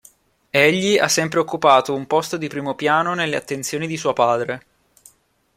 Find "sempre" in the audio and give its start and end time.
1.07-1.37